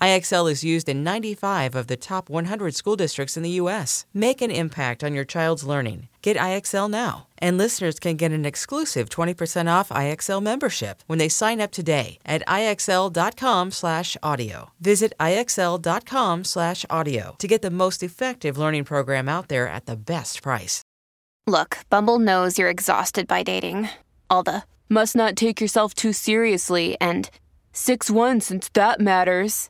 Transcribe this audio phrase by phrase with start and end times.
[0.00, 4.06] IXL is used in 95 of the top 100 school districts in the U.S.
[4.14, 6.08] Make an impact on your child's learning.
[6.22, 7.28] Get IXL now.
[7.38, 12.18] And listeners can get an exclusive 20% off IXL membership when they sign up today
[12.24, 14.70] at IXL.com/audio.
[14.80, 20.82] Visit IXL.com/audio to get the most effective learning program out there at the best price.
[21.46, 23.88] Look, Bumble knows you're exhausted by dating.
[24.28, 27.30] All the must not take yourself too seriously and
[27.72, 29.69] 6-1 since that matters.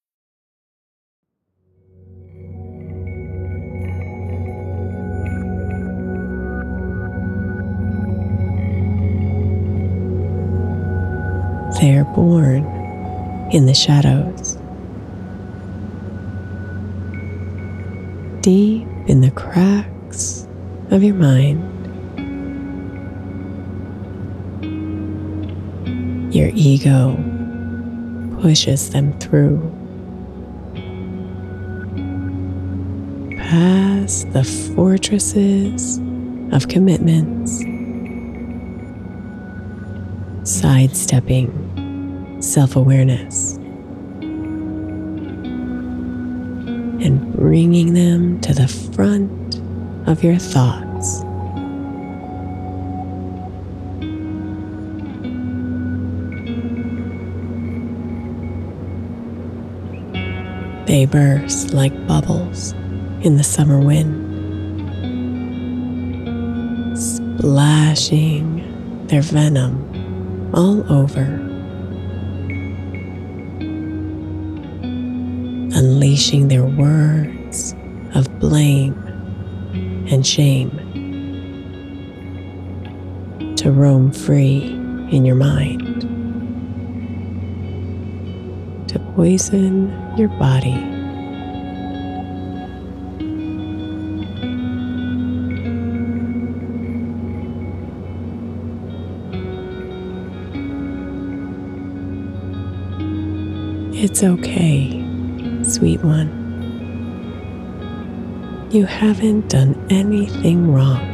[11.81, 12.63] They are born
[13.51, 14.55] in the shadows,
[18.41, 20.47] deep in the cracks
[20.91, 21.67] of your mind.
[26.31, 27.15] Your ego
[28.43, 29.59] pushes them through.
[33.37, 34.43] Past the
[34.75, 35.97] fortresses
[36.53, 37.63] of commitments,
[40.43, 41.70] sidestepping
[42.43, 43.57] self awareness
[47.03, 49.55] and bringing them to the front
[50.07, 51.21] of your thoughts.
[60.87, 62.73] They burst like bubbles
[63.21, 64.19] in the summer wind,
[66.97, 71.40] splashing their venom all over,
[75.73, 77.73] unleashing their words
[78.15, 78.93] of blame
[80.09, 80.71] and shame
[83.55, 84.63] to roam free
[85.11, 86.01] in your mind,
[88.89, 90.87] to poison your body.
[103.93, 105.00] It's okay,
[105.71, 106.29] sweet one.
[108.71, 111.07] You haven't done anything wrong.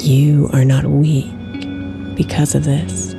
[0.00, 1.32] You are not weak
[2.16, 3.14] because of this.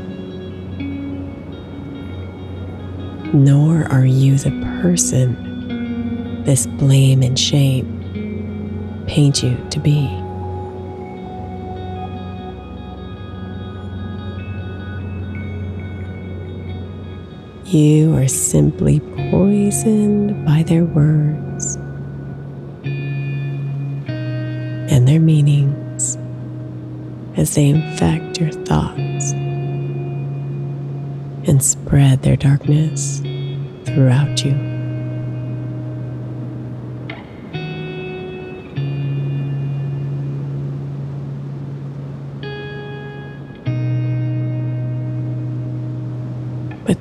[3.34, 4.52] Nor are you the
[4.82, 10.27] person this blame and shame paint you to be.
[17.68, 21.76] You are simply poisoned by their words
[24.86, 26.18] and their meanings
[27.36, 29.34] as they infect your thoughts.
[31.48, 33.22] and spread their darkness
[33.86, 34.67] throughout you.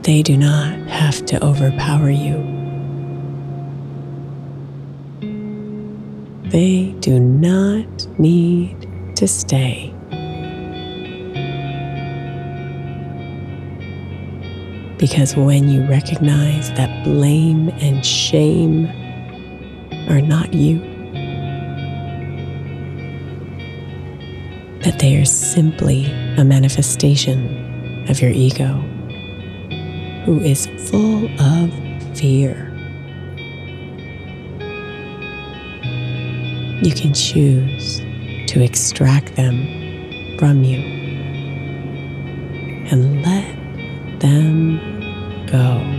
[0.07, 2.37] They do not have to overpower you.
[6.49, 9.93] They do not need to stay.
[14.97, 18.87] Because when you recognize that blame and shame
[20.09, 20.79] are not you,
[24.83, 26.07] that they are simply
[26.39, 28.85] a manifestation of your ego,
[30.27, 31.73] who is full of
[32.19, 32.73] fear.
[36.83, 38.01] You can choose
[38.49, 40.81] to extract them from you
[42.91, 45.96] and let them go.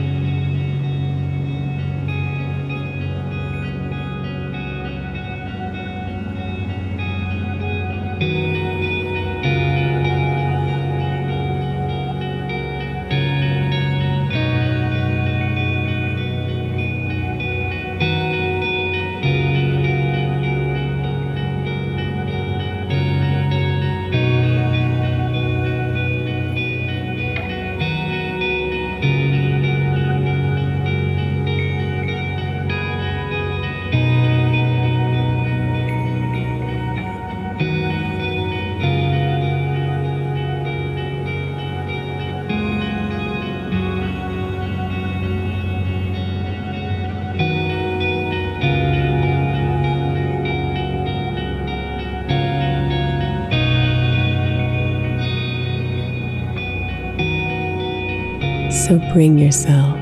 [58.87, 59.97] So bring yourself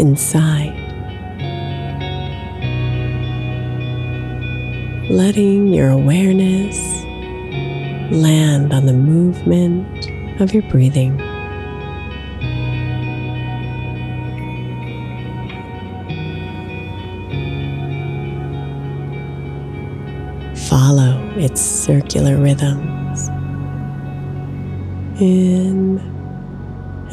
[0.00, 0.74] inside,
[5.08, 6.76] letting your awareness
[8.12, 10.10] land on the movement
[10.40, 11.16] of your breathing.
[20.68, 23.28] Follow its circular rhythms
[25.20, 26.00] in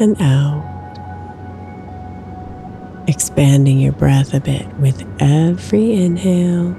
[0.00, 0.65] and out
[3.08, 6.76] expanding your breath a bit with every inhale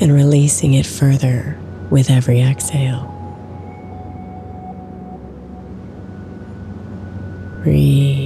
[0.00, 1.58] and releasing it further
[1.90, 3.12] with every exhale.
[7.62, 8.25] Breathe.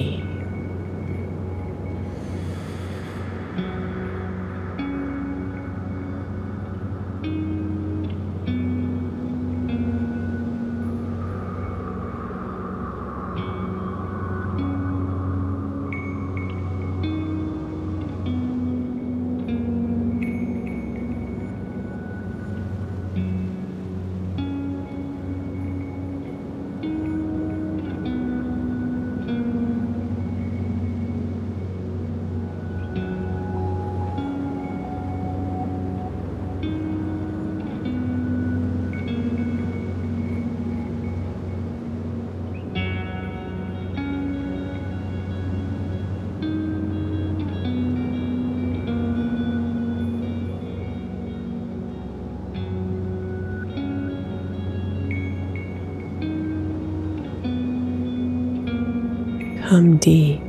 [59.70, 60.40] Come deep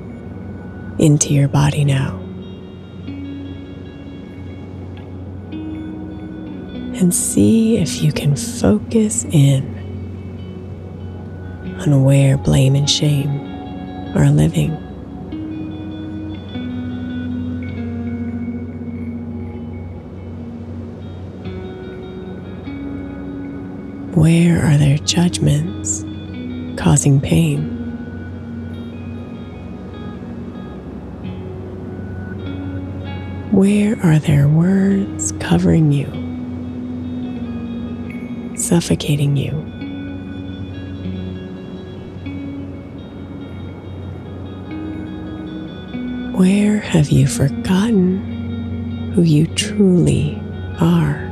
[0.98, 2.18] into your body now.
[6.98, 9.62] And see if you can focus in
[11.82, 13.30] on where blame and shame
[14.18, 14.72] are living.
[24.16, 26.04] Where are their judgments
[26.82, 27.81] causing pain?
[33.62, 36.08] Where are their words covering you,
[38.58, 39.52] suffocating you?
[46.36, 50.42] Where have you forgotten who you truly
[50.80, 51.31] are?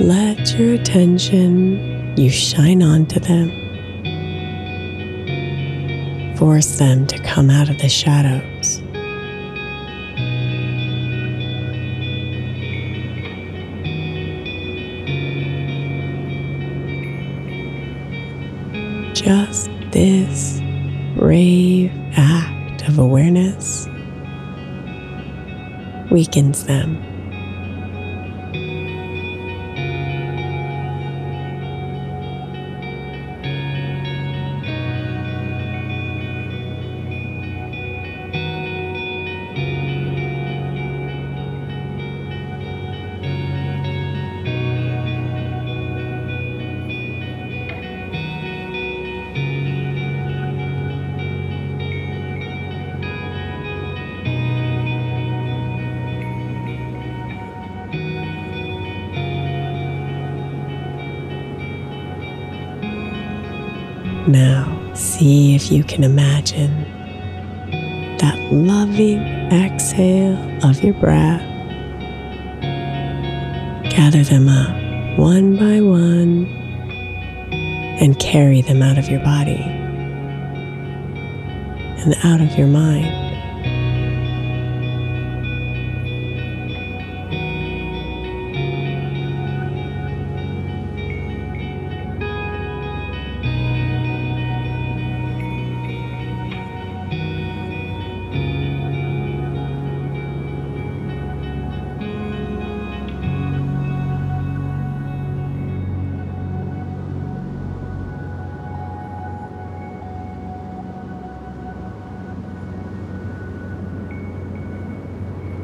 [0.00, 3.50] Your attention, you shine onto them.
[6.36, 8.80] Force them to come out of the shadows.
[19.20, 20.60] Just this
[21.16, 23.88] brave act of awareness
[26.10, 27.17] weakens them.
[64.28, 66.84] Now, see if you can imagine
[68.18, 69.20] that loving
[69.50, 71.40] exhale of your breath.
[73.90, 76.44] Gather them up one by one
[78.02, 79.62] and carry them out of your body
[82.02, 83.27] and out of your mind.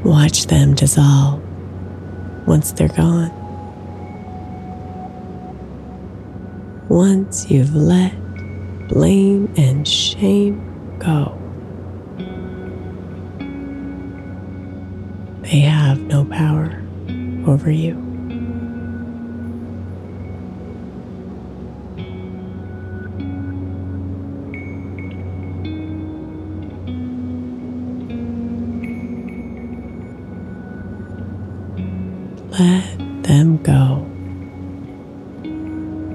[0.04, 1.42] Watch them dissolve
[2.46, 3.32] once they're gone.
[6.90, 8.12] Once you've let
[8.88, 11.32] blame and shame go,
[15.40, 16.82] they have no power
[17.46, 18.03] over you.
[32.56, 34.06] Let them go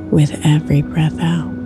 [0.10, 1.59] with every breath out.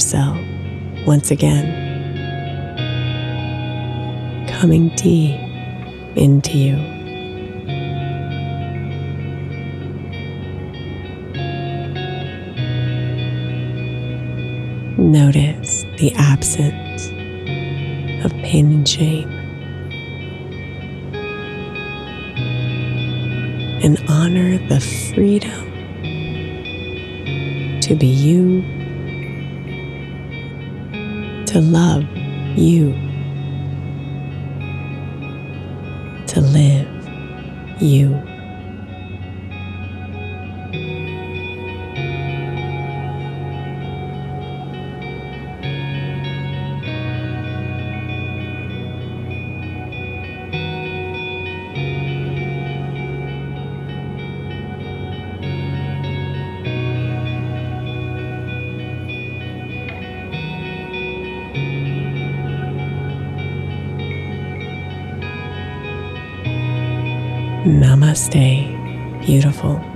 [0.00, 0.38] Yourself
[1.06, 1.68] once again,
[4.48, 5.38] coming deep
[6.16, 6.76] into you.
[14.96, 17.08] Notice the absence
[18.24, 19.28] of pain and shame.
[23.82, 24.80] And honor the
[25.14, 25.66] freedom
[27.82, 28.79] to be you,
[31.50, 32.04] to love
[32.56, 32.92] you,
[36.28, 38.29] to live you.
[67.80, 68.68] Namaste,
[69.24, 69.89] beautiful.